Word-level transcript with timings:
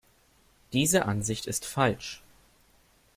Diese 0.73 1.05
Ansicht 1.05 1.45
ist 1.45 1.63
falsch. 1.63 2.23